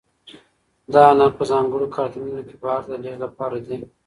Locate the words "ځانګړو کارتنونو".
1.51-2.41